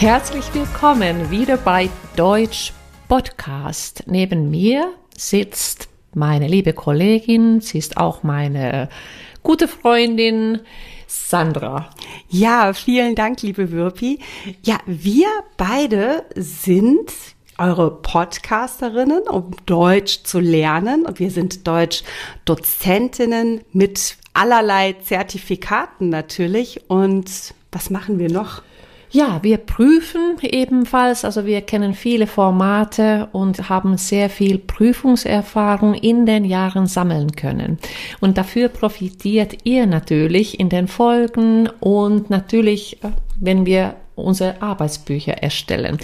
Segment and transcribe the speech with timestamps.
[0.00, 2.72] Herzlich willkommen wieder bei Deutsch
[3.06, 4.04] Podcast.
[4.06, 8.88] Neben mir sitzt meine liebe Kollegin, sie ist auch meine
[9.42, 10.60] gute Freundin
[11.06, 11.90] Sandra.
[12.30, 14.20] Ja, vielen Dank, liebe Würpi.
[14.62, 15.28] Ja, wir
[15.58, 17.12] beide sind
[17.58, 21.04] eure Podcasterinnen, um Deutsch zu lernen.
[21.04, 26.88] Und wir sind Deutsch-Dozentinnen mit allerlei Zertifikaten natürlich.
[26.88, 28.62] Und was machen wir noch?
[29.12, 36.26] Ja, wir prüfen ebenfalls, also wir kennen viele Formate und haben sehr viel Prüfungserfahrung in
[36.26, 37.78] den Jahren sammeln können.
[38.20, 43.08] Und dafür profitiert ihr natürlich in den Folgen und natürlich, äh,
[43.40, 45.98] wenn wir unsere Arbeitsbücher erstellen.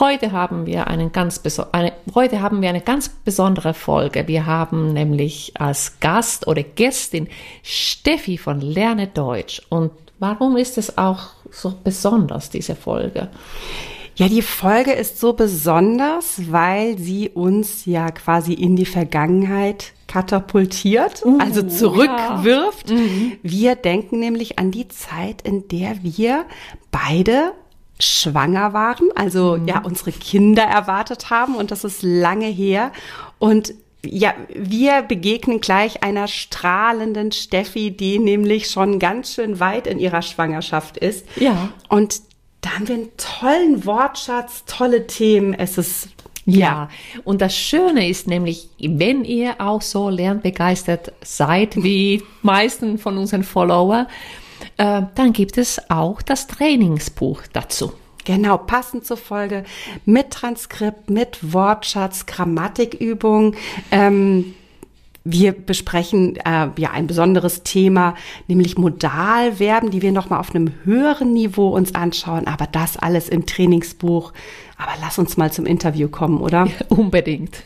[0.00, 4.26] Heute haben wir einen ganz eine, heute haben wir eine ganz besondere Folge.
[4.26, 7.28] Wir haben nämlich als Gast oder Gästin
[7.62, 13.28] Steffi von Lerne Deutsch und Warum ist es auch so besonders, diese Folge?
[14.16, 21.24] Ja, die Folge ist so besonders, weil sie uns ja quasi in die Vergangenheit katapultiert,
[21.24, 22.90] uh, also zurückwirft.
[22.90, 22.96] Ja.
[22.96, 23.32] Mhm.
[23.42, 26.46] Wir denken nämlich an die Zeit, in der wir
[26.90, 27.52] beide
[28.00, 29.68] schwanger waren, also mhm.
[29.68, 32.90] ja, unsere Kinder erwartet haben und das ist lange her.
[33.38, 33.74] Und
[34.10, 40.22] ja, wir begegnen gleich einer strahlenden Steffi, die nämlich schon ganz schön weit in ihrer
[40.22, 41.26] Schwangerschaft ist.
[41.36, 41.70] Ja.
[41.88, 42.22] Und
[42.60, 45.54] da haben wir einen tollen Wortschatz, tolle Themen.
[45.54, 46.08] Es ist
[46.50, 46.88] ja,
[47.24, 53.44] und das Schöne ist nämlich, wenn ihr auch so lernbegeistert seid wie meisten von unseren
[53.44, 54.06] Follower,
[54.78, 57.92] äh, dann gibt es auch das Trainingsbuch dazu.
[58.28, 59.64] Genau, passend zur Folge
[60.04, 63.56] mit Transkript, mit Wortschatz, Grammatikübung.
[63.90, 64.52] Ähm,
[65.24, 68.16] wir besprechen äh, ja ein besonderes Thema,
[68.46, 72.46] nämlich Modalverben, die wir noch mal auf einem höheren Niveau uns anschauen.
[72.46, 74.34] Aber das alles im Trainingsbuch.
[74.76, 76.66] Aber lass uns mal zum Interview kommen, oder?
[76.66, 77.62] Ja, unbedingt.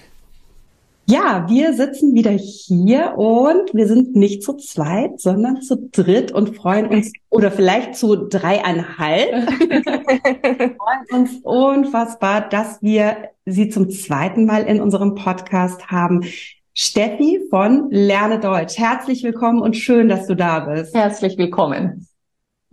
[1.12, 6.56] Ja, wir sitzen wieder hier und wir sind nicht zu zweit, sondern zu dritt und
[6.56, 14.62] freuen uns, oder vielleicht zu dreieinhalb, freuen uns unfassbar, dass wir Sie zum zweiten Mal
[14.62, 16.24] in unserem Podcast haben.
[16.72, 18.78] Steffi von Lerne Deutsch.
[18.78, 20.94] Herzlich willkommen und schön, dass du da bist.
[20.94, 22.06] Herzlich willkommen.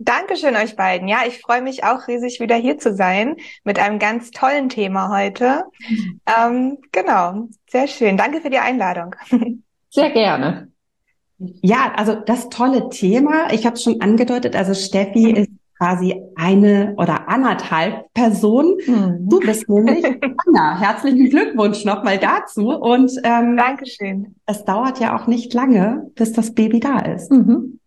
[0.02, 1.08] Dankeschön euch beiden.
[1.08, 5.10] Ja, ich freue mich auch riesig wieder hier zu sein mit einem ganz tollen Thema
[5.10, 5.64] heute.
[5.88, 6.20] Mhm.
[6.26, 8.16] Ähm, genau, sehr schön.
[8.16, 9.14] Danke für die Einladung.
[9.92, 10.68] Sehr gerne.
[11.38, 15.34] Ja, also das tolle Thema, ich habe es schon angedeutet, also Steffi mhm.
[15.34, 18.76] ist quasi eine oder anderthalb Personen.
[18.86, 19.28] Mhm.
[19.28, 20.04] Du bist nämlich
[20.46, 20.78] Anna.
[20.78, 22.68] Herzlichen Glückwunsch nochmal dazu.
[22.68, 24.36] Und ähm, Dankeschön.
[24.46, 27.32] Es dauert ja auch nicht lange, bis das Baby da ist.
[27.32, 27.79] Mhm.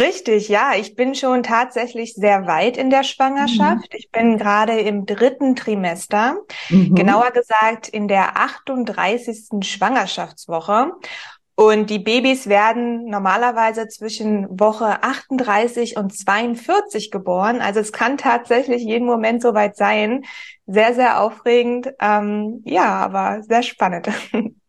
[0.00, 0.72] Richtig, ja.
[0.76, 3.92] Ich bin schon tatsächlich sehr weit in der Schwangerschaft.
[3.92, 3.98] Mhm.
[3.98, 6.38] Ich bin gerade im dritten Trimester,
[6.70, 6.94] mhm.
[6.94, 9.62] genauer gesagt in der 38.
[9.62, 10.92] Schwangerschaftswoche.
[11.54, 17.60] Und die Babys werden normalerweise zwischen Woche 38 und 42 geboren.
[17.60, 20.24] Also es kann tatsächlich jeden Moment soweit sein.
[20.66, 21.90] Sehr, sehr aufregend.
[22.00, 24.08] Ähm, ja, aber sehr spannend.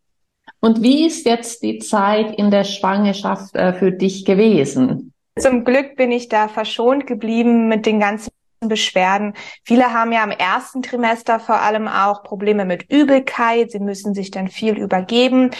[0.64, 5.11] Und wie ist jetzt die Zeit in der Schwangerschaft äh, für dich gewesen?
[5.38, 9.34] Zum Glück bin ich da verschont geblieben mit den ganzen Beschwerden.
[9.64, 13.70] Viele haben ja im ersten Trimester vor allem auch Probleme mit Übelkeit.
[13.70, 15.50] Sie müssen sich dann viel übergeben.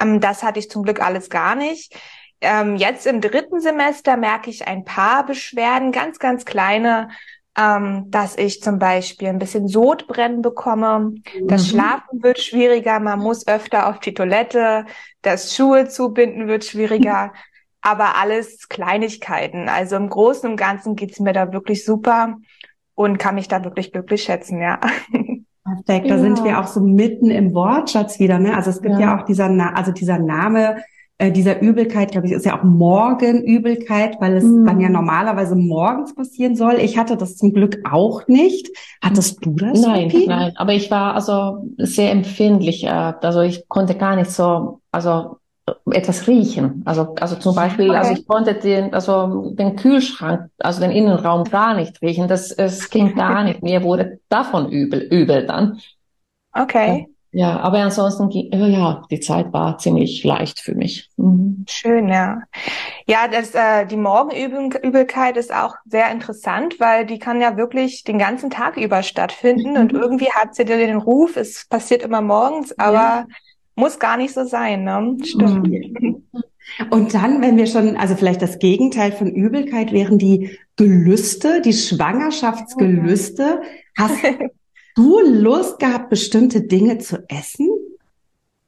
[0.00, 1.94] Ähm, das hatte ich zum Glück alles gar nicht.
[2.40, 7.08] Ähm, jetzt im dritten Semester merke ich ein paar Beschwerden, ganz, ganz kleine,
[7.58, 11.14] ähm, dass ich zum Beispiel ein bisschen Sodbrennen bekomme.
[11.44, 11.66] Das mhm.
[11.68, 14.84] Schlafen wird schwieriger, man muss öfter auf die Toilette,
[15.22, 17.32] das Schuhe zubinden wird schwieriger
[17.86, 19.68] aber alles Kleinigkeiten.
[19.68, 22.36] Also im Großen und Ganzen geht's mir da wirklich super
[22.96, 24.80] und kann mich da wirklich glücklich schätzen, ja.
[25.64, 26.18] Perfekt, da ja.
[26.18, 28.56] sind wir auch so mitten im Wortschatz wieder, ne?
[28.56, 30.78] Also es gibt ja, ja auch dieser, Na also dieser Name
[31.18, 34.66] äh, dieser Übelkeit, glaube ich, ist ja auch Morgenübelkeit, weil es mhm.
[34.66, 36.74] dann ja normalerweise morgens passieren soll.
[36.74, 38.68] Ich hatte das zum Glück auch nicht.
[39.02, 39.80] Hattest du das?
[39.80, 40.26] Nein, Sophie?
[40.26, 42.84] nein, aber ich war also sehr empfindlich.
[42.84, 45.38] Äh, also ich konnte gar nicht so, also
[45.90, 46.82] etwas riechen.
[46.84, 48.08] Also, also zum Beispiel, also okay.
[48.08, 52.28] also ich konnte den, also den Kühlschrank, also den Innenraum gar nicht riechen.
[52.28, 53.62] Das, es ging gar nicht.
[53.62, 55.80] Mir wurde davon übel, übel dann.
[56.52, 57.08] Okay.
[57.32, 61.10] Ja, aber ansonsten, ja, die Zeit war ziemlich leicht für mich.
[61.16, 61.66] Mhm.
[61.68, 62.42] Schön, ja.
[63.06, 68.18] Ja, das, äh, die Morgenübelkeit ist auch sehr interessant, weil die kann ja wirklich den
[68.18, 69.80] ganzen Tag über stattfinden mhm.
[69.80, 73.26] und irgendwie hat sie den Ruf, es passiert immer morgens, aber ja
[73.76, 75.16] muss gar nicht so sein, ne?
[75.22, 75.68] Stimmt.
[75.68, 76.24] Mhm.
[76.90, 81.72] Und dann, wenn wir schon, also vielleicht das Gegenteil von Übelkeit wären die Gelüste, die
[81.72, 83.62] Schwangerschaftsgelüste.
[83.96, 84.16] Hast
[84.96, 87.68] du Lust gehabt, bestimmte Dinge zu essen?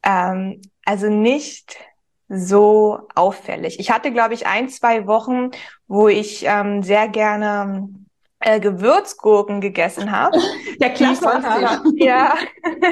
[0.05, 1.77] Ähm, also nicht
[2.29, 3.81] so auffällig.
[3.81, 5.51] Ich hatte, glaube ich, ein, zwei Wochen,
[5.87, 7.89] wo ich ähm, sehr gerne
[8.41, 10.39] äh, Gewürzgurken gegessen habe.
[10.81, 11.83] Der Klassiker.
[11.97, 12.35] Ja,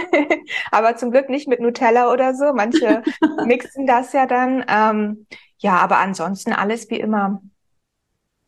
[0.70, 2.52] aber zum Glück nicht mit Nutella oder so.
[2.52, 3.02] Manche
[3.44, 4.64] mixen das ja dann.
[4.68, 5.26] Ähm,
[5.58, 7.40] ja, aber ansonsten alles wie immer.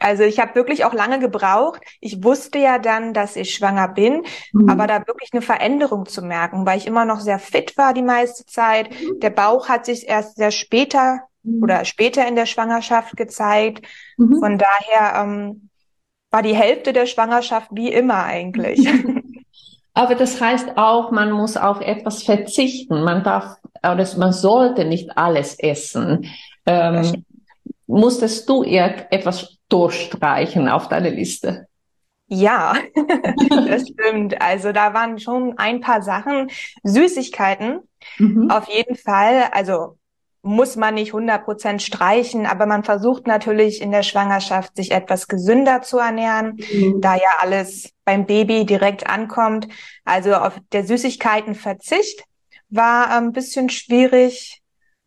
[0.00, 1.82] Also ich habe wirklich auch lange gebraucht.
[2.00, 4.22] Ich wusste ja dann, dass ich schwanger bin,
[4.52, 4.68] mhm.
[4.68, 8.02] aber da wirklich eine Veränderung zu merken, weil ich immer noch sehr fit war die
[8.02, 8.90] meiste Zeit.
[8.90, 9.18] Mhm.
[9.20, 11.62] Der Bauch hat sich erst sehr später mhm.
[11.64, 13.86] oder später in der Schwangerschaft gezeigt.
[14.16, 14.38] Mhm.
[14.38, 15.67] Von daher ähm,
[16.30, 18.86] war die Hälfte der Schwangerschaft wie immer eigentlich.
[19.94, 23.02] Aber das heißt auch, man muss auf etwas verzichten.
[23.02, 26.30] Man darf, oder man sollte nicht alles essen.
[26.66, 27.24] Ähm,
[27.88, 31.66] musstest du etwas durchstreichen auf deine Liste?
[32.28, 32.74] Ja,
[33.50, 34.40] das stimmt.
[34.40, 36.48] Also da waren schon ein paar Sachen.
[36.84, 37.80] Süßigkeiten,
[38.18, 38.50] mhm.
[38.50, 39.48] auf jeden Fall.
[39.50, 39.97] Also
[40.48, 45.28] muss man nicht 100 Prozent streichen, aber man versucht natürlich in der Schwangerschaft sich etwas
[45.28, 47.02] gesünder zu ernähren, mhm.
[47.02, 49.68] da ja alles beim Baby direkt ankommt.
[50.06, 52.24] Also auf der Süßigkeitenverzicht
[52.70, 54.62] war ein bisschen schwierig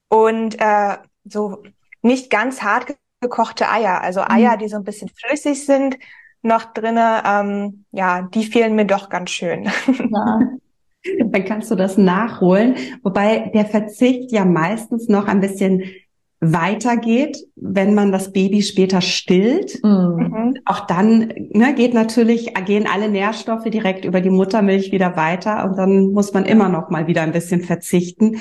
[0.09, 1.63] und äh, so
[2.03, 4.59] nicht ganz hart gekochte Eier, also Eier, mhm.
[4.59, 5.97] die so ein bisschen flüssig sind,
[6.43, 9.63] noch drinne, ähm, ja, die fehlen mir doch ganz schön.
[9.87, 10.39] Ja.
[11.19, 12.75] Dann kannst du das nachholen.
[13.03, 15.83] Wobei der Verzicht ja meistens noch ein bisschen
[16.41, 19.79] weitergeht, wenn man das Baby später stillt.
[19.83, 20.57] Mhm.
[20.65, 25.77] Auch dann ne, geht natürlich, gehen alle Nährstoffe direkt über die Muttermilch wieder weiter und
[25.77, 28.37] dann muss man immer noch mal wieder ein bisschen verzichten.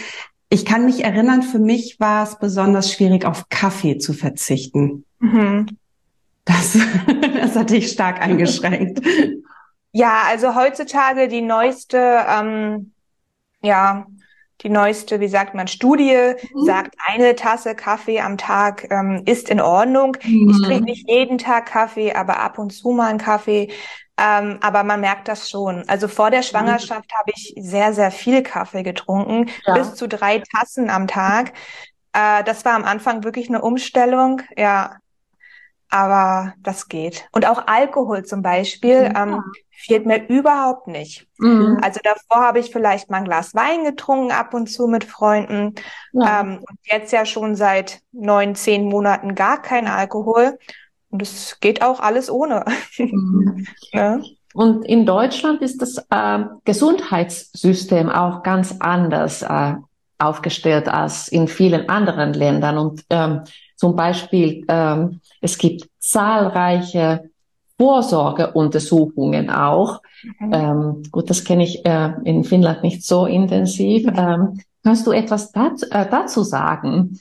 [0.48, 5.04] Ich kann mich erinnern, für mich war es besonders schwierig, auf Kaffee zu verzichten.
[5.20, 5.66] Mhm.
[6.46, 6.78] Das,
[7.40, 9.02] das hatte ich stark eingeschränkt.
[9.92, 12.92] Ja, also heutzutage die neueste, ähm,
[13.62, 14.06] ja,
[14.62, 16.64] die neueste, wie sagt man, Studie mhm.
[16.64, 20.16] sagt, eine Tasse Kaffee am Tag ähm, ist in Ordnung.
[20.22, 20.50] Mhm.
[20.50, 23.72] Ich trinke nicht jeden Tag Kaffee, aber ab und zu mal einen Kaffee.
[24.18, 25.88] Ähm, aber man merkt das schon.
[25.88, 26.44] Also vor der mhm.
[26.44, 27.18] Schwangerschaft mhm.
[27.18, 29.74] habe ich sehr, sehr viel Kaffee getrunken, ja.
[29.74, 31.52] bis zu drei Tassen am Tag.
[32.12, 34.96] Äh, das war am Anfang wirklich eine Umstellung, ja.
[35.92, 37.28] Aber das geht.
[37.32, 39.22] Und auch Alkohol zum Beispiel ja.
[39.22, 39.42] ähm,
[39.80, 41.26] fehlt mir überhaupt nicht.
[41.38, 41.78] Mhm.
[41.82, 45.74] Also davor habe ich vielleicht mal ein Glas Wein getrunken ab und zu mit Freunden.
[46.12, 46.40] Ja.
[46.40, 50.58] Ähm, und jetzt ja schon seit neun, zehn Monaten gar kein Alkohol.
[51.10, 52.64] Und es geht auch alles ohne.
[52.98, 53.66] Mhm.
[53.92, 54.20] ja.
[54.52, 59.74] Und in Deutschland ist das äh, Gesundheitssystem auch ganz anders äh,
[60.18, 62.76] aufgestellt als in vielen anderen Ländern.
[62.76, 63.42] Und ähm,
[63.76, 67.30] zum Beispiel, ähm, es gibt zahlreiche
[67.80, 70.02] Vorsorgeuntersuchungen auch.
[70.38, 70.52] Mhm.
[70.52, 74.04] Ähm, gut, das kenne ich äh, in Finnland nicht so intensiv.
[74.04, 74.18] Mhm.
[74.18, 77.18] Ähm, kannst du etwas dazu, äh, dazu sagen?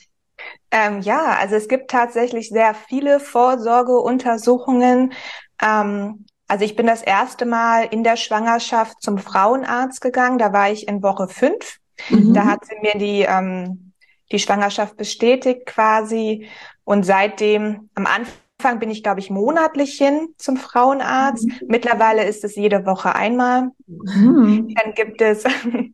[0.70, 5.14] Ähm, ja, also es gibt tatsächlich sehr viele Vorsorgeuntersuchungen.
[5.62, 10.36] Ähm, also ich bin das erste Mal in der Schwangerschaft zum Frauenarzt gegangen.
[10.36, 11.78] Da war ich in Woche fünf.
[12.10, 12.34] Mhm.
[12.34, 13.94] Da hat sie mir die, ähm,
[14.30, 16.48] die Schwangerschaft bestätigt quasi.
[16.84, 18.34] Und seitdem, am Anfang
[18.78, 21.46] bin ich, glaube ich, monatlich hin zum Frauenarzt.
[21.46, 21.68] Mhm.
[21.68, 23.70] Mittlerweile ist es jede Woche einmal.
[23.86, 24.74] Mhm.
[24.74, 25.44] Dann gibt es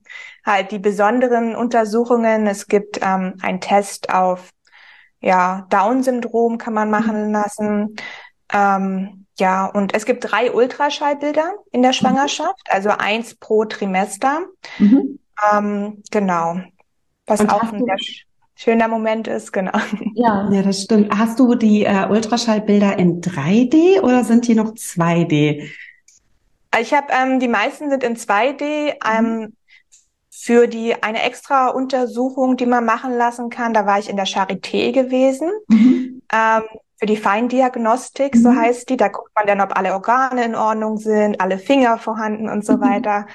[0.45, 2.47] halt die besonderen Untersuchungen.
[2.47, 4.51] Es gibt ähm, einen Test auf
[5.21, 7.33] ja, Down-Syndrom kann man machen mhm.
[7.33, 7.97] lassen.
[8.53, 11.95] Ähm, ja, und es gibt drei Ultraschallbilder in der mhm.
[11.95, 14.43] Schwangerschaft, also eins pro Trimester.
[14.79, 15.19] Mhm.
[15.53, 16.61] Ähm, genau.
[17.27, 17.97] Was und auch ein sehr
[18.57, 19.79] schöner Moment ist, genau.
[20.15, 21.17] Ja, ja, das stimmt.
[21.17, 25.71] Hast du die äh, Ultraschallbilder in 3D oder sind die noch 2D?
[26.81, 28.95] Ich habe ähm, die meisten sind in 2D.
[29.05, 29.53] Ähm, mhm
[30.47, 33.75] für die eine extra Untersuchung, die man machen lassen kann.
[33.75, 35.51] Da war ich in der Charité gewesen.
[35.67, 36.23] Mhm.
[36.33, 36.63] Ähm,
[36.99, 38.39] für die Feindiagnostik, mhm.
[38.39, 38.97] so heißt die.
[38.97, 42.75] Da guckt man dann, ob alle Organe in Ordnung sind, alle Finger vorhanden und so
[42.75, 42.81] mhm.
[42.81, 43.27] weiter.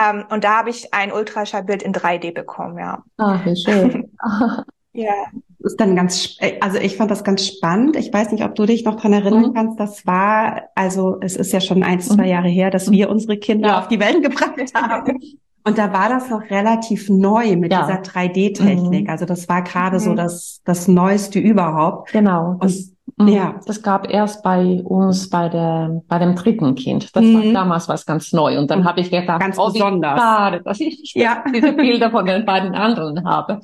[0.00, 3.02] Ähm, und da habe ich ein Ultraschallbild in 3D bekommen, ja.
[3.18, 4.05] Ah, wie schön.
[4.92, 5.12] ja.
[5.60, 7.96] Ist dann ganz, äh, also ich fand das ganz spannend.
[7.96, 9.54] Ich weiß nicht, ob du dich noch dran erinnern mhm.
[9.54, 9.80] kannst.
[9.80, 12.28] Das war, also es ist ja schon ein, zwei mhm.
[12.28, 13.78] Jahre her, dass wir unsere Kinder ja.
[13.78, 15.18] auf die Welt gebracht haben.
[15.66, 17.84] Und da war das noch relativ neu mit ja.
[17.84, 19.04] dieser 3D-Technik.
[19.06, 19.10] Mhm.
[19.10, 20.00] Also das war gerade mhm.
[20.00, 22.12] so das, das Neueste überhaupt.
[22.12, 22.50] Genau.
[22.50, 23.26] Und das, mhm.
[23.26, 27.16] ja, das gab erst bei uns bei der bei dem dritten Kind.
[27.16, 27.52] Das war mhm.
[27.52, 28.56] damals was ganz neu.
[28.60, 30.20] Und dann habe ich gedacht, ganz oh, besonders.
[30.20, 31.42] schade, dass ich ja.
[31.52, 33.58] diese Bilder von den beiden anderen habe.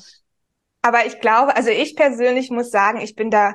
[0.82, 3.54] Aber ich glaube, also ich persönlich muss sagen, ich bin da,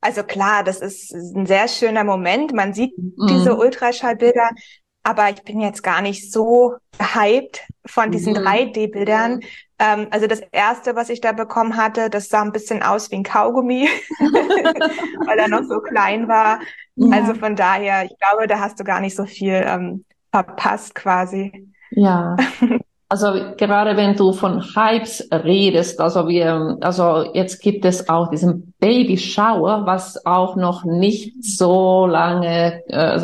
[0.00, 2.52] also klar, das ist ein sehr schöner Moment.
[2.54, 3.26] Man sieht mhm.
[3.26, 4.50] diese Ultraschallbilder,
[5.02, 8.46] aber ich bin jetzt gar nicht so hyped von diesen mhm.
[8.46, 9.40] 3D-Bildern.
[9.78, 13.16] Ähm, also das erste, was ich da bekommen hatte, das sah ein bisschen aus wie
[13.16, 16.60] ein Kaugummi, weil er noch so klein war.
[16.94, 17.16] Ja.
[17.16, 21.72] Also von daher, ich glaube, da hast du gar nicht so viel ähm, verpasst quasi.
[21.90, 22.36] Ja.
[23.12, 28.72] Also gerade wenn du von Hypes redest, also wir, also jetzt gibt es auch diesen
[28.78, 33.20] Baby Shower, was auch noch nicht so lange, äh,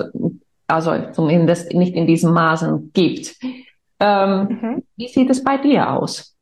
[0.66, 3.36] also zumindest nicht in diesem Maßen gibt.
[4.00, 4.82] Ähm, mhm.
[4.96, 6.36] Wie sieht es bei dir aus?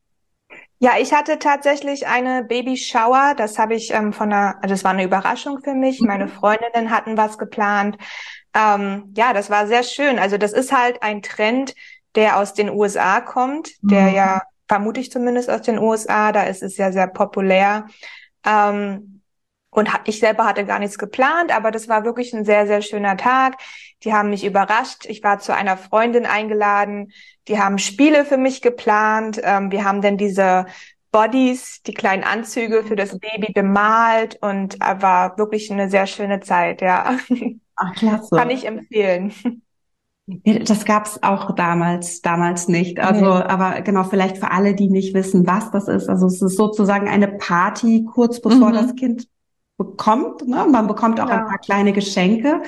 [0.79, 3.35] Ja, ich hatte tatsächlich eine Baby Shower.
[3.37, 6.01] Das habe ich ähm, von einer, also das war eine Überraschung für mich.
[6.01, 6.07] Mhm.
[6.07, 7.99] Meine Freundinnen hatten was geplant.
[8.55, 10.19] Ähm, ja, das war sehr schön.
[10.19, 11.75] Also das ist halt ein Trend,
[12.15, 14.15] der aus den USA kommt, der mhm.
[14.15, 17.87] ja, vermute ich zumindest aus den USA, da ist es ja sehr populär.
[18.45, 19.23] Ähm,
[19.71, 23.17] und ich selber hatte gar nichts geplant, aber das war wirklich ein sehr, sehr schöner
[23.17, 23.57] Tag.
[24.05, 25.05] Die haben mich überrascht.
[25.07, 27.13] Ich war zu einer Freundin eingeladen.
[27.49, 29.41] Die haben Spiele für mich geplant.
[29.43, 30.67] Ähm, wir haben dann diese
[31.11, 36.41] Bodies, die kleinen Anzüge für das Baby bemalt und äh, war wirklich eine sehr schöne
[36.41, 37.17] Zeit, ja.
[37.75, 38.35] Ach, klasse.
[38.35, 39.35] Kann ich empfehlen.
[40.27, 42.99] Das gab's auch damals, damals nicht.
[42.99, 43.45] Also, okay.
[43.47, 46.09] aber genau, vielleicht für alle, die nicht wissen, was das ist.
[46.09, 48.75] Also es ist sozusagen eine Party kurz bevor mhm.
[48.75, 49.29] das Kind
[49.77, 50.49] bekommt.
[50.49, 50.67] Ne?
[50.71, 51.41] Man bekommt auch ja.
[51.41, 52.63] ein paar kleine Geschenke.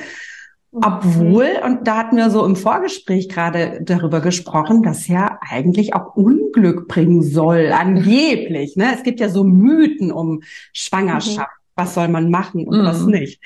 [0.70, 0.82] Mhm.
[0.84, 6.14] Obwohl, und da hatten wir so im Vorgespräch gerade darüber gesprochen, dass ja eigentlich auch
[6.14, 8.76] Unglück bringen soll, angeblich.
[8.76, 8.92] Ne?
[8.94, 10.42] Es gibt ja so Mythen um
[10.74, 11.38] Schwangerschaft.
[11.38, 11.72] Mhm.
[11.78, 12.84] Was soll man machen und mhm.
[12.84, 13.40] was nicht?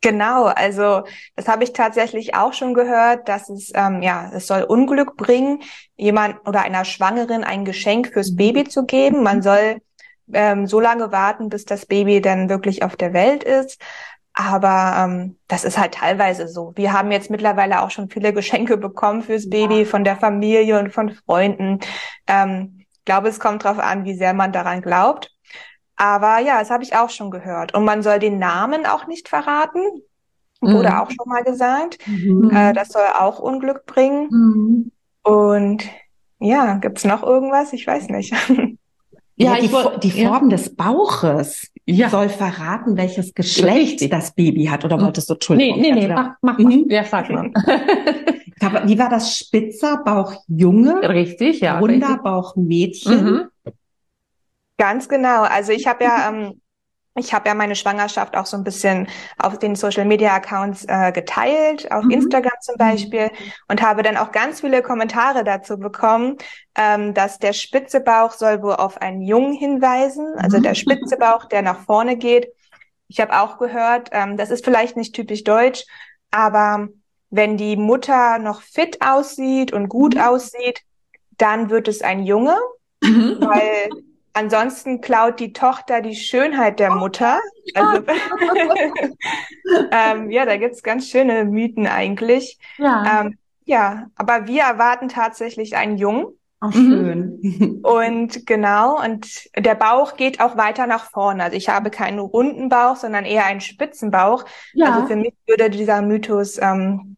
[0.00, 1.02] Genau, also
[1.34, 5.60] das habe ich tatsächlich auch schon gehört, dass es ähm, ja, es soll Unglück bringen,
[5.96, 9.24] jemand oder einer Schwangeren ein Geschenk fürs Baby zu geben.
[9.24, 9.80] Man soll
[10.32, 13.80] ähm, so lange warten, bis das Baby dann wirklich auf der Welt ist.
[14.34, 16.72] Aber ähm, das ist halt teilweise so.
[16.76, 20.92] Wir haben jetzt mittlerweile auch schon viele Geschenke bekommen fürs Baby von der Familie und
[20.92, 21.80] von Freunden.
[22.28, 25.32] Ähm, ich glaube, es kommt darauf an, wie sehr man daran glaubt.
[25.98, 27.74] Aber ja, das habe ich auch schon gehört.
[27.74, 29.80] Und man soll den Namen auch nicht verraten.
[30.60, 30.94] Wurde mhm.
[30.94, 31.98] auch schon mal gesagt.
[32.06, 32.50] Mhm.
[32.54, 34.28] Äh, das soll auch Unglück bringen.
[34.30, 34.92] Mhm.
[35.22, 35.84] Und
[36.38, 37.72] ja, gibt's noch irgendwas?
[37.72, 38.34] Ich weiß nicht.
[39.40, 40.56] Ja, ja die, wollt, die Form ja.
[40.56, 42.10] des Bauches ja.
[42.10, 44.10] soll verraten, welches Geschlecht Richtig.
[44.10, 44.84] das Baby hat.
[44.84, 45.80] Oder wolltest du Entschuldigung?
[45.80, 46.86] Nee, nee, nee, mach, mach, mhm.
[46.88, 47.52] Ja, sag mal.
[48.86, 49.38] Wie war das?
[49.38, 51.08] Spitzer Bauch Junge?
[51.08, 51.78] Richtig, ja.
[51.78, 53.46] Runder Bauch Mädchen?
[54.78, 54.82] Mhm.
[54.82, 55.42] Ganz genau.
[55.42, 56.60] Also ich habe ja, ähm,
[57.14, 59.08] ich habe ja meine Schwangerschaft auch so ein bisschen
[59.38, 62.12] auf den Social Media Accounts äh, geteilt, auf mhm.
[62.12, 63.30] Instagram zum Beispiel,
[63.68, 66.36] und habe dann auch ganz viele Kommentare dazu bekommen,
[66.76, 70.76] ähm, dass der spitze Bauch soll wohl auf einen Jungen hinweisen, also der mhm.
[70.76, 72.52] spitze Bauch, der nach vorne geht.
[73.08, 75.84] Ich habe auch gehört, ähm, das ist vielleicht nicht typisch deutsch,
[76.30, 76.88] aber
[77.30, 80.20] wenn die Mutter noch fit aussieht und gut mhm.
[80.20, 80.82] aussieht,
[81.36, 82.56] dann wird es ein Junge,
[83.02, 83.38] mhm.
[83.40, 83.90] weil
[84.32, 87.40] Ansonsten klaut die Tochter die Schönheit der Mutter.
[87.74, 88.02] Also,
[89.92, 92.58] ähm, ja, da gibt's ganz schöne Mythen eigentlich.
[92.78, 93.22] Ja.
[93.22, 96.26] Ähm, ja, aber wir erwarten tatsächlich einen Jungen.
[96.60, 97.80] Ach, schön.
[97.84, 101.44] Und genau, und der Bauch geht auch weiter nach vorne.
[101.44, 104.44] Also ich habe keinen runden Bauch, sondern eher einen spitzen Bauch.
[104.72, 104.94] Ja.
[104.94, 107.16] Also für mich würde dieser Mythos, ähm,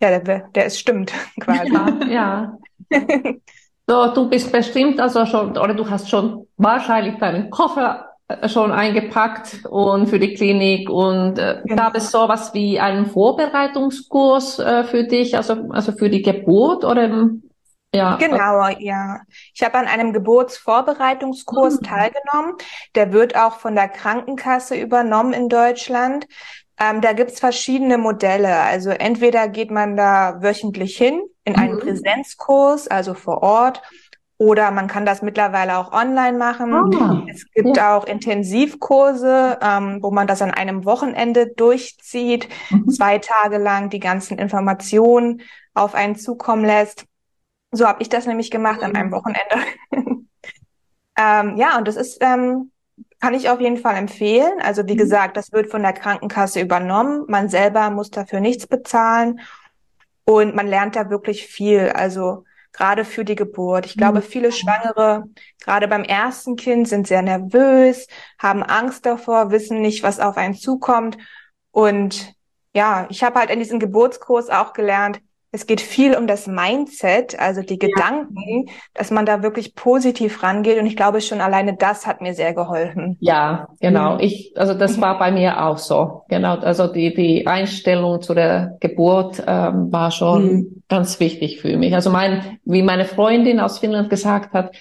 [0.00, 1.72] ja, der, der ist stimmt quasi.
[2.08, 2.56] Ja.
[2.90, 2.98] ja.
[3.88, 8.70] So, du bist bestimmt also schon, oder du hast schon wahrscheinlich deinen Koffer äh, schon
[8.70, 11.82] eingepackt und für die Klinik und äh, genau.
[11.82, 17.30] gab es sowas wie einen Vorbereitungskurs äh, für dich, also also für die Geburt oder
[17.94, 18.16] ja.
[18.16, 19.20] Genau, ja.
[19.52, 21.84] Ich habe an einem Geburtsvorbereitungskurs mhm.
[21.84, 22.54] teilgenommen.
[22.94, 26.26] Der wird auch von der Krankenkasse übernommen in Deutschland.
[26.80, 28.60] Ähm, da gibt's verschiedene Modelle.
[28.60, 31.80] Also entweder geht man da wöchentlich hin in einen mhm.
[31.80, 33.82] Präsenzkurs, also vor Ort,
[34.42, 36.72] oder man kann das mittlerweile auch online machen.
[36.74, 37.96] Ah, es gibt ja.
[37.96, 42.88] auch Intensivkurse, ähm, wo man das an einem Wochenende durchzieht, mhm.
[42.88, 45.42] zwei Tage lang die ganzen Informationen
[45.74, 47.06] auf einen zukommen lässt.
[47.70, 48.86] So habe ich das nämlich gemacht mhm.
[48.86, 49.56] an einem Wochenende.
[51.16, 52.72] ähm, ja, und das ist, ähm,
[53.20, 54.60] kann ich auf jeden Fall empfehlen.
[54.60, 54.98] Also wie mhm.
[54.98, 57.26] gesagt, das wird von der Krankenkasse übernommen.
[57.28, 59.38] Man selber muss dafür nichts bezahlen.
[60.24, 63.86] Und man lernt da wirklich viel, also gerade für die Geburt.
[63.86, 64.24] Ich glaube, mhm.
[64.24, 65.24] viele Schwangere,
[65.60, 68.06] gerade beim ersten Kind, sind sehr nervös,
[68.38, 71.18] haben Angst davor, wissen nicht, was auf einen zukommt.
[71.70, 72.34] Und
[72.74, 75.20] ja, ich habe halt in diesem Geburtskurs auch gelernt,
[75.54, 77.86] es geht viel um das Mindset, also die ja.
[77.86, 80.78] Gedanken, dass man da wirklich positiv rangeht.
[80.78, 83.18] Und ich glaube, schon alleine das hat mir sehr geholfen.
[83.20, 84.18] Ja, genau.
[84.18, 86.22] Ich, also das war bei mir auch so.
[86.30, 86.56] Genau.
[86.56, 90.82] Also die, die Einstellung zu der Geburt ähm, war schon mhm.
[90.88, 91.94] ganz wichtig für mich.
[91.94, 94.74] Also mein, wie meine Freundin aus Finnland gesagt hat,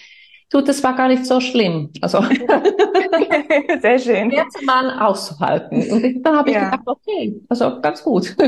[0.51, 1.89] du, das war gar nicht so schlimm.
[1.99, 2.21] Also
[3.81, 4.31] sehr schön.
[4.31, 5.91] Jetzt mal auszuhalten.
[5.91, 6.69] Und dann habe ich ja.
[6.69, 8.37] gedacht, okay, also ganz gut.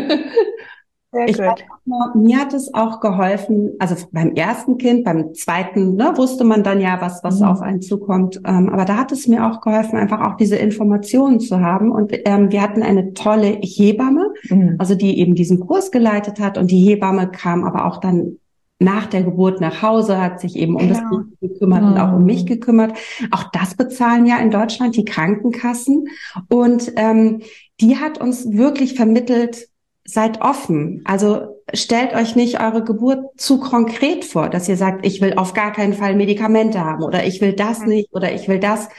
[1.13, 1.63] Sehr ich gut.
[1.86, 6.63] Noch, mir hat es auch geholfen, also beim ersten Kind, beim zweiten ne, wusste man
[6.63, 7.48] dann ja, was, was mhm.
[7.48, 8.41] auf einen zukommt.
[8.46, 11.91] Ähm, aber da hat es mir auch geholfen, einfach auch diese Informationen zu haben.
[11.91, 14.75] Und ähm, wir hatten eine tolle Hebamme, mhm.
[14.79, 16.58] also die eben diesen Kurs geleitet hat.
[16.58, 18.39] Und die Hebamme kam aber auch dann
[18.79, 20.93] nach der Geburt nach Hause, hat sich eben um genau.
[20.93, 21.88] das Kind gekümmert mhm.
[21.89, 22.98] und auch um mich gekümmert.
[23.29, 26.08] Auch das bezahlen ja in Deutschland die Krankenkassen.
[26.50, 27.41] Und ähm,
[27.79, 29.67] die hat uns wirklich vermittelt,
[30.05, 31.01] seid offen.
[31.05, 35.53] Also stellt euch nicht eure Geburt zu konkret vor, dass ihr sagt, ich will auf
[35.53, 38.89] gar keinen Fall Medikamente haben oder ich will das nicht oder ich will das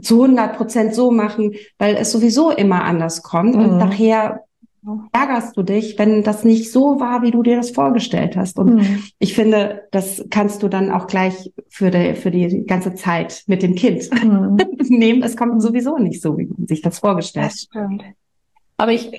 [0.00, 3.62] zu 100 Prozent so machen, weil es sowieso immer anders kommt mhm.
[3.62, 4.44] und nachher
[5.12, 8.58] ärgerst du dich, wenn das nicht so war, wie du dir das vorgestellt hast.
[8.58, 9.02] Und mhm.
[9.18, 13.62] ich finde, das kannst du dann auch gleich für die, für die ganze Zeit mit
[13.62, 14.56] dem Kind mhm.
[14.88, 15.22] nehmen.
[15.22, 18.00] Es kommt sowieso nicht so, wie man sich das vorgestellt hat.
[18.78, 19.12] Aber ich,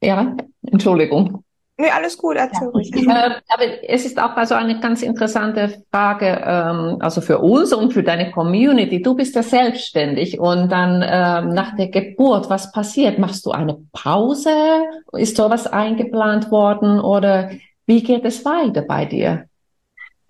[0.00, 1.44] ja, Entschuldigung.
[1.80, 2.68] Nee, alles gut, erzähl ja.
[2.68, 2.94] ruhig.
[2.94, 7.94] Äh, aber es ist auch also eine ganz interessante Frage, ähm, also für uns und
[7.94, 9.00] für deine Community.
[9.00, 13.18] Du bist ja selbstständig und dann ähm, nach der Geburt, was passiert?
[13.18, 14.50] Machst du eine Pause?
[15.12, 17.50] Ist sowas eingeplant worden oder
[17.86, 19.46] wie geht es weiter bei dir?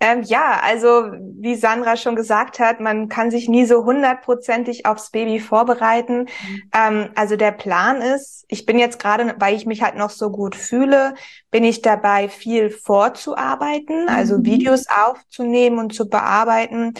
[0.01, 5.11] Ähm, ja, also wie Sandra schon gesagt hat, man kann sich nie so hundertprozentig aufs
[5.11, 6.21] Baby vorbereiten.
[6.21, 6.61] Mhm.
[6.73, 10.31] Ähm, also der Plan ist, ich bin jetzt gerade, weil ich mich halt noch so
[10.31, 11.13] gut fühle,
[11.51, 14.45] bin ich dabei, viel vorzuarbeiten, also mhm.
[14.45, 16.95] Videos aufzunehmen und zu bearbeiten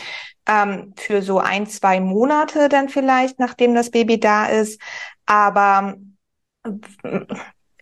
[0.48, 4.80] ähm, für so ein, zwei Monate dann vielleicht, nachdem das Baby da ist.
[5.26, 5.96] Aber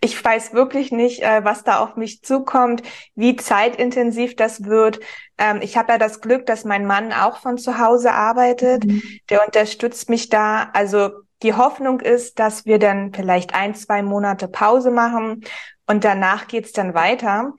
[0.00, 2.82] ich weiß wirklich nicht, äh, was da auf mich zukommt,
[3.14, 5.00] wie zeitintensiv das wird.
[5.36, 8.84] Ähm, ich habe ja das Glück, dass mein Mann auch von zu Hause arbeitet.
[8.84, 9.02] Mhm.
[9.28, 10.70] Der unterstützt mich da.
[10.72, 11.10] Also
[11.42, 15.44] die Hoffnung ist, dass wir dann vielleicht ein, zwei Monate Pause machen
[15.86, 17.52] und danach geht's dann weiter.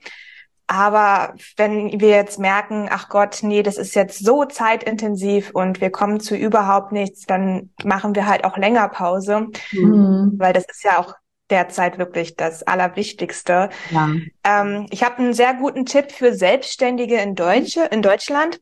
[0.65, 5.91] Aber wenn wir jetzt merken, ach Gott, nee, das ist jetzt so zeitintensiv und wir
[5.91, 10.35] kommen zu überhaupt nichts, dann machen wir halt auch länger Pause, mhm.
[10.37, 11.13] weil das ist ja auch
[11.51, 13.69] derzeit wirklich das Allerwichtigste.
[13.91, 14.09] Ja.
[14.43, 18.59] Ähm, ich habe einen sehr guten Tipp für Selbstständige in, Deutsche, in Deutschland.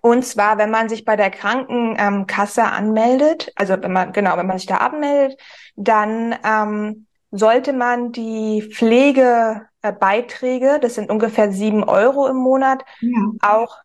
[0.00, 4.58] Und zwar, wenn man sich bei der Krankenkasse anmeldet, also wenn man, genau, wenn man
[4.58, 5.38] sich da abmeldet,
[5.76, 13.30] dann ähm, sollte man die Pflegebeiträge, das sind ungefähr sieben Euro im Monat, ja.
[13.40, 13.76] auch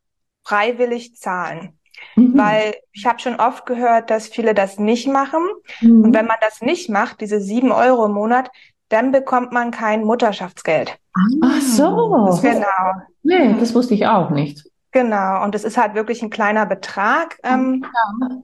[0.44, 1.77] freiwillig zahlen.
[2.16, 2.38] Mhm.
[2.38, 5.42] Weil ich habe schon oft gehört, dass viele das nicht machen.
[5.82, 6.06] Mhm.
[6.06, 8.52] Und wenn man das nicht macht, diese sieben Euro im Monat,
[8.90, 10.98] dann bekommt man kein Mutterschaftsgeld.
[11.42, 12.40] Ach so.
[12.42, 13.02] Genau.
[13.24, 14.64] Nee, das wusste ich auch nicht.
[14.92, 17.86] Genau, und es ist halt wirklich ein kleiner Betrag, ähm,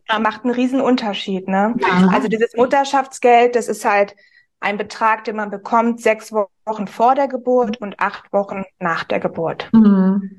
[0.09, 0.19] ja.
[0.19, 1.47] macht einen riesen Unterschied.
[1.47, 1.73] Ne?
[1.79, 2.09] Ja.
[2.11, 4.15] Also dieses Mutterschaftsgeld, das ist halt
[4.59, 9.19] ein Betrag, den man bekommt sechs Wochen vor der Geburt und acht Wochen nach der
[9.19, 9.69] Geburt.
[9.73, 10.37] Mhm.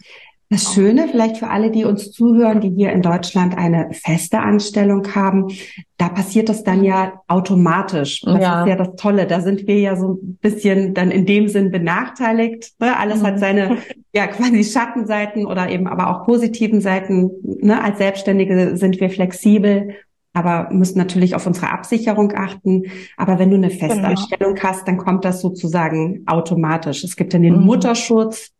[0.51, 5.15] Das Schöne vielleicht für alle, die uns zuhören, die hier in Deutschland eine feste Anstellung
[5.15, 5.49] haben,
[5.97, 8.21] da passiert das dann ja automatisch.
[8.21, 8.63] Das ja.
[8.63, 9.27] ist ja das Tolle.
[9.27, 12.73] Da sind wir ja so ein bisschen dann in dem Sinn benachteiligt.
[12.79, 12.97] Ne?
[12.97, 13.27] Alles mhm.
[13.27, 13.79] hat seine
[14.13, 17.31] ja quasi Schattenseiten oder eben aber auch positiven Seiten.
[17.43, 17.83] Ne?
[17.83, 19.95] Als Selbstständige sind wir flexibel
[20.35, 22.83] aber müssen natürlich auf unsere Absicherung achten.
[23.17, 23.87] Aber wenn du eine genau.
[23.87, 24.69] Festanstellung genau.
[24.69, 27.05] hast, dann kommt das sozusagen automatisch.
[27.05, 27.65] Es gibt dann den mhm.
[27.65, 28.51] Mutterschutz,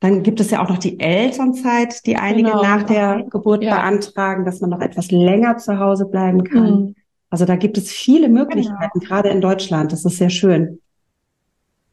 [0.00, 2.62] dann gibt es ja auch noch die Elternzeit, die einige genau.
[2.62, 3.76] nach der Geburt ja.
[3.76, 6.80] beantragen, dass man noch etwas länger zu Hause bleiben kann.
[6.80, 6.94] Mhm.
[7.30, 9.06] Also da gibt es viele Möglichkeiten, genau.
[9.06, 9.92] gerade in Deutschland.
[9.92, 10.80] Das ist sehr schön.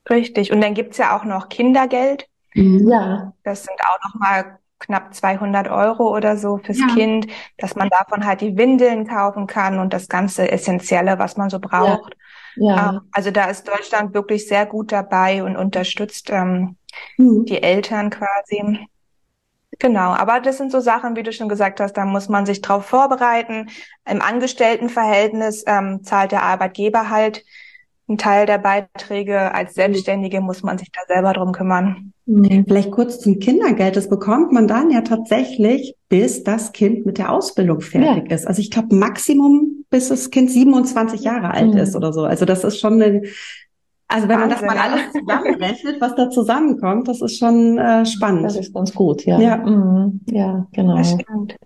[0.10, 0.52] Richtig.
[0.52, 2.28] Und dann gibt's ja auch noch Kindergeld.
[2.54, 2.90] Mhm.
[2.90, 3.34] Ja.
[3.44, 6.88] Das sind auch noch mal knapp 200 Euro oder so fürs ja.
[6.94, 11.50] Kind, dass man davon halt die Windeln kaufen kann und das ganze Essentielle, was man
[11.50, 12.14] so braucht.
[12.14, 12.20] Ja.
[12.56, 12.92] Ja.
[12.92, 16.78] Ähm, also da ist Deutschland wirklich sehr gut dabei und unterstützt ähm,
[17.18, 17.46] mhm.
[17.46, 18.88] die Eltern quasi.
[19.80, 22.62] Genau, aber das sind so Sachen, wie du schon gesagt hast, da muss man sich
[22.62, 23.70] drauf vorbereiten.
[24.10, 27.44] Im Angestelltenverhältnis ähm, zahlt der Arbeitgeber halt
[28.08, 29.54] einen Teil der Beiträge.
[29.54, 32.13] Als Selbstständige muss man sich da selber drum kümmern.
[32.26, 33.98] Vielleicht kurz zum Kindergeld.
[33.98, 38.36] Das bekommt man dann ja tatsächlich, bis das Kind mit der Ausbildung fertig ja.
[38.36, 38.48] ist.
[38.48, 41.80] Also ich glaube Maximum, bis das Kind 27 Jahre alt mhm.
[41.80, 42.24] ist oder so.
[42.24, 43.24] Also das ist schon eine
[44.08, 48.46] Also wenn man das mal alles zusammenrechnet, was da zusammenkommt, das ist schon äh, spannend.
[48.46, 49.40] Das ist ganz gut, ja.
[49.40, 50.22] Ja, mhm.
[50.30, 50.98] ja genau.
[50.98, 51.58] Das stimmt.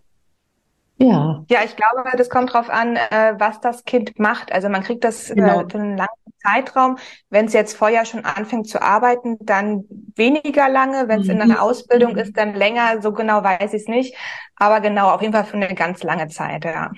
[1.00, 1.46] Ja.
[1.50, 4.52] Ja, ich glaube, das kommt drauf an, äh, was das Kind macht.
[4.52, 5.62] Also man kriegt das Genau.
[5.62, 6.10] äh, für einen langen
[6.42, 6.98] Zeitraum.
[7.30, 11.08] Wenn es jetzt vorher schon anfängt zu arbeiten, dann weniger lange.
[11.08, 13.02] Wenn es in einer Ausbildung ist, dann länger.
[13.02, 14.16] So genau weiß ich es nicht.
[14.56, 16.92] Aber genau, auf jeden Fall für eine ganz lange Zeit, ja.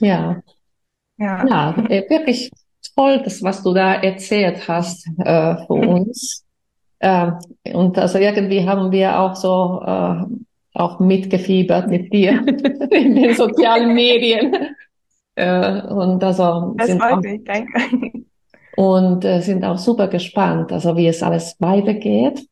[0.00, 0.36] Ja.
[1.16, 1.46] Ja.
[1.46, 2.50] Ja, äh, wirklich
[2.96, 6.44] toll, das, was du da erzählt hast äh, für uns.
[7.00, 7.32] Äh,
[7.74, 10.24] und also irgendwie haben wir auch so äh,
[10.74, 12.44] auch mitgefiebert mit dir
[12.90, 14.54] in den sozialen Medien.
[15.34, 17.72] Äh, und also Das sind freut auch, mich, danke.
[18.76, 22.46] und äh, sind auch super gespannt, also wie es alles weitergeht.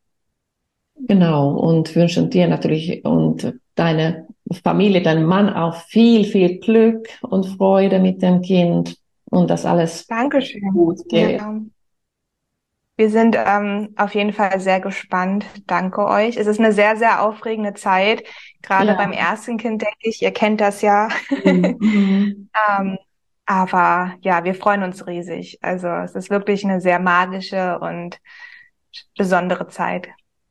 [1.07, 4.27] Genau, und wünschen dir natürlich und deine
[4.65, 8.97] Familie, deinem Mann auch viel, viel Glück und Freude mit dem Kind
[9.31, 10.63] und dass alles Dankeschön.
[10.73, 11.41] gut geht.
[11.41, 11.61] Ja.
[12.99, 15.47] Wir sind ähm, auf jeden Fall sehr gespannt.
[15.67, 16.37] Danke euch.
[16.37, 18.25] Es ist eine sehr, sehr aufregende Zeit.
[18.63, 18.97] Gerade Ja.
[18.97, 21.09] beim ersten Kind, denke ich, ihr kennt das ja.
[21.45, 21.79] Mhm.
[22.69, 22.99] Ähm,
[23.47, 25.59] aber ja, wir freuen uns riesig.
[25.63, 28.21] Also es ist wirklich eine sehr magische und
[29.17, 30.09] besondere Zeit.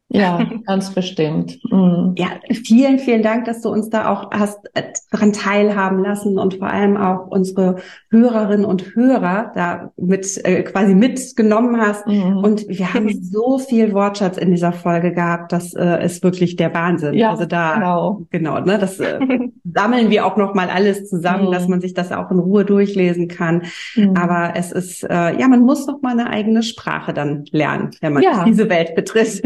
[0.10, 1.60] Ja, ganz bestimmt.
[1.70, 2.16] Mhm.
[2.18, 2.28] Ja,
[2.64, 6.70] vielen, vielen Dank, dass du uns da auch hast äh, daran teilhaben lassen und vor
[6.70, 7.76] allem auch unsere
[8.10, 12.08] Hörerinnen und Hörer da mit äh, quasi mitgenommen hast.
[12.08, 12.38] Mhm.
[12.38, 16.74] Und wir haben so viel Wortschatz in dieser Folge gehabt, das äh, ist wirklich der
[16.74, 17.14] Wahnsinn.
[17.14, 18.22] Ja, also da genau.
[18.30, 19.20] genau, ne, das äh,
[19.74, 21.52] sammeln wir auch noch mal alles zusammen, Mhm.
[21.52, 23.64] dass man sich das auch in Ruhe durchlesen kann.
[23.96, 24.16] Mhm.
[24.16, 28.14] Aber es ist äh, ja, man muss noch mal eine eigene Sprache dann lernen, wenn
[28.14, 28.46] man Ja.
[28.46, 29.42] diese Welt betritt.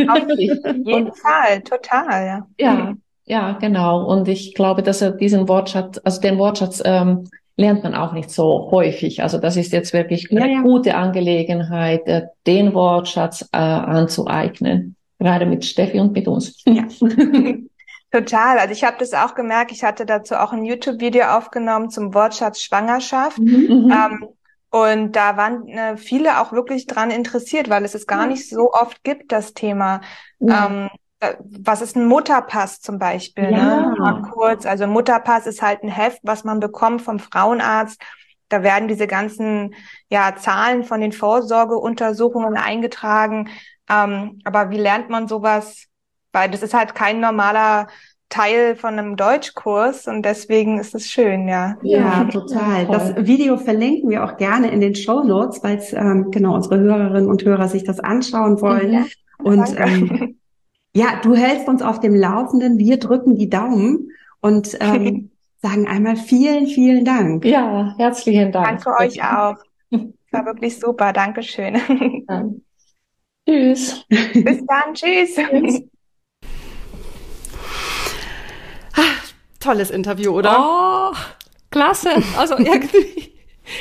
[0.85, 2.47] Jeden Fall, total, ja.
[2.59, 2.93] Ja,
[3.25, 4.05] ja, genau.
[4.05, 8.29] Und ich glaube, dass er diesen Wortschatz, also den Wortschatz ähm, lernt man auch nicht
[8.29, 9.23] so häufig.
[9.23, 10.61] Also das ist jetzt wirklich Ja, eine ja.
[10.61, 14.95] gute Angelegenheit, äh, den Wortschatz äh, anzueignen.
[15.19, 16.63] Gerade mit Steffi und mit uns.
[16.65, 16.83] Ja.
[18.11, 18.57] Total.
[18.57, 19.71] Also ich habe das auch gemerkt.
[19.71, 23.37] Ich hatte dazu auch ein YouTube-Video aufgenommen zum Wortschatz Schwangerschaft.
[23.39, 23.93] Mhm.
[23.93, 24.27] Ähm,
[24.71, 28.71] und da waren äh, viele auch wirklich dran interessiert, weil es es gar nicht so
[28.71, 29.99] oft gibt, das Thema.
[30.39, 30.67] Ja.
[30.67, 33.51] Ähm, äh, was ist ein Mutterpass zum Beispiel?
[33.51, 33.81] Ja.
[33.81, 33.95] Ne?
[33.99, 34.65] Mal kurz.
[34.65, 38.01] Also Mutterpass ist halt ein Heft, was man bekommt vom Frauenarzt.
[38.47, 39.75] Da werden diese ganzen
[40.09, 43.49] ja, Zahlen von den Vorsorgeuntersuchungen eingetragen.
[43.89, 45.87] Ähm, aber wie lernt man sowas?
[46.31, 47.87] Weil das ist halt kein normaler
[48.31, 51.77] Teil von einem Deutschkurs und deswegen ist es schön, ja.
[51.83, 52.87] Ja, total.
[52.87, 57.29] Das Video verlinken wir auch gerne in den Show Notes, weil ähm, genau unsere Hörerinnen
[57.29, 58.93] und Hörer sich das anschauen wollen.
[58.93, 59.05] Ja,
[59.43, 60.37] und ähm,
[60.95, 62.77] ja, du hältst uns auf dem Laufenden.
[62.77, 65.29] Wir drücken die Daumen und ähm,
[65.61, 67.43] sagen einmal vielen, vielen Dank.
[67.45, 68.83] Ja, herzlichen Dank.
[68.83, 69.57] Danke euch auch.
[69.89, 71.11] Das war wirklich super.
[71.11, 71.75] Dankeschön.
[72.29, 72.45] Ja.
[73.45, 74.05] Tschüss.
[74.07, 74.93] Bis dann.
[74.93, 75.83] Tschüss.
[79.61, 80.57] Tolles Interview, oder?
[80.59, 81.15] Oh,
[81.69, 82.09] klasse.
[82.37, 83.31] Also irgendwie,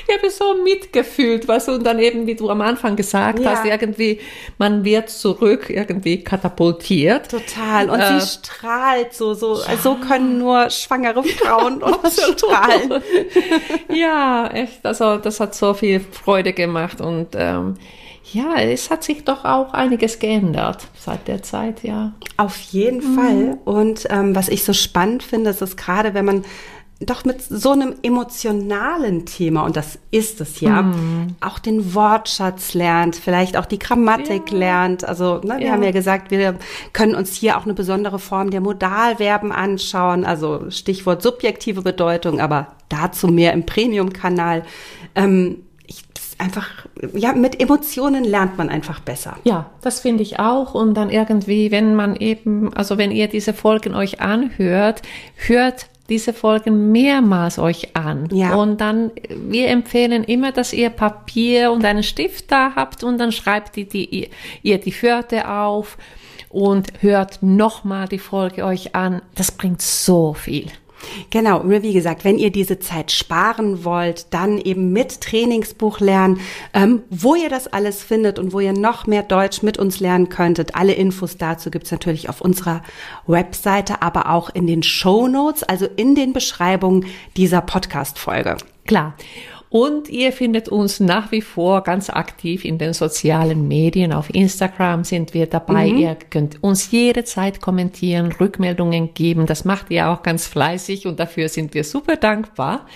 [0.07, 3.51] ich habe so mitgefühlt, was und dann eben, wie du am Anfang gesagt Ja.
[3.51, 4.21] hast, irgendwie,
[4.59, 7.31] man wird zurück irgendwie katapultiert.
[7.31, 7.91] Total.
[7.91, 9.55] Und Äh, sie strahlt so, so.
[9.83, 12.39] So können nur schwangere Frauen und Absolut.
[12.41, 13.03] strahlen.
[13.89, 14.85] Ja, echt.
[14.85, 17.75] Also das hat so viel Freude gemacht und ähm,
[18.33, 22.13] ja, es hat sich doch auch einiges geändert seit der Zeit, ja.
[22.37, 23.59] Auf jeden Fall.
[23.65, 26.45] Und ähm, was ich so spannend finde, ist es gerade, wenn man
[27.03, 30.93] doch mit so einem emotionalen Thema, und das ist es ja,
[31.41, 34.59] auch den Wortschatz lernt, vielleicht auch die Grammatik Ja.
[34.59, 35.05] lernt.
[35.05, 35.73] Also, ne, wir Ja.
[35.73, 36.57] haben ja gesagt, wir
[36.93, 42.67] können uns hier auch eine besondere Form der Modalverben anschauen, also Stichwort subjektive Bedeutung, aber
[42.91, 44.63] dazu mehr im Premium-Kanal.
[45.15, 46.69] Ähm, ich, das ist einfach,
[47.15, 49.37] ja, mit Emotionen lernt man einfach besser.
[49.45, 50.75] Ja, das finde ich auch.
[50.75, 55.03] Und dann irgendwie, wenn man eben, also wenn ihr diese Folgen euch anhört,
[55.37, 58.29] hört diese Folgen mehrmals euch an.
[58.33, 58.55] Ja.
[58.57, 63.33] Und dann, wir empfehlen immer, dass ihr Papier und einen Stift da habt und dann
[63.33, 64.29] schreibt ihr die,
[64.63, 65.97] ihr die Wörter auf
[66.49, 69.23] und hört nochmal die Folge euch an.
[69.37, 70.67] Das bringt so viel.
[71.31, 76.41] Genau, und wie gesagt, wenn ihr diese Zeit sparen wollt, dann eben mit Trainingsbuch lernen,
[76.75, 80.29] ähm, wo ihr das alles findet und wo ihr noch mehr Deutsch mit uns lernen
[80.29, 80.75] könntet.
[80.75, 82.83] Alle Infos dazu gibt's natürlich auf unserer
[83.27, 88.57] Webseite, aber auch in den Show Notes, also in den Beschreibungen dieser Podcast-Folge.
[88.87, 89.15] Klar.
[89.71, 94.13] Und ihr findet uns nach wie vor ganz aktiv in den sozialen Medien.
[94.13, 95.87] Auf Instagram sind wir dabei.
[95.87, 99.47] Ihr könnt uns jederzeit kommentieren, Rückmeldungen geben.
[99.47, 102.87] Das macht ihr auch ganz fleißig und dafür sind wir super dankbar.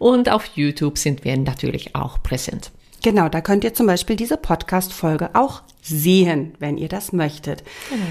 [0.00, 2.72] Und auf YouTube sind wir natürlich auch präsent.
[3.04, 7.62] Genau, da könnt ihr zum Beispiel diese Podcast-Folge auch sehen, wenn ihr das möchtet.
[7.90, 8.02] Genau.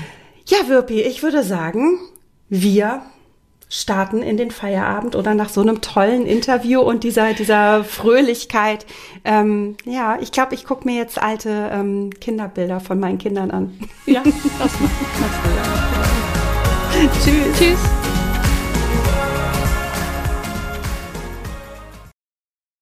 [0.46, 2.00] Ja, Wirpi, ich würde sagen,
[2.48, 3.02] wir
[3.70, 8.86] starten in den Feierabend oder nach so einem tollen Interview und dieser, dieser Fröhlichkeit.
[9.26, 13.78] Ähm, ja, ich glaube, ich gucke mir jetzt alte ähm, Kinderbilder von meinen Kindern an.
[14.06, 14.92] Ja, das macht.
[17.24, 17.60] Tschüss.
[17.60, 18.07] Tschüss.